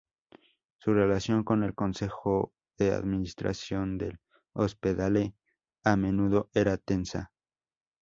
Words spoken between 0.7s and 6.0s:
Su relación con el consejo de administración del Ospedale a